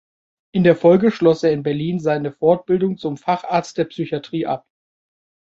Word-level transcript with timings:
In 0.51 0.63
der 0.63 0.75
Folge 0.75 1.11
schloss 1.11 1.43
er 1.43 1.51
in 1.51 1.61
Berlin 1.61 1.99
seine 1.99 2.31
Fortbildung 2.31 2.97
zum 2.97 3.17
Facharzt 3.17 3.77
der 3.77 3.85
Psychiatrie 3.85 4.47
ab. 4.47 4.65